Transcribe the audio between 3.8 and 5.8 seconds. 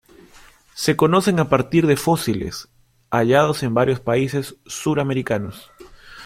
países suramericanos.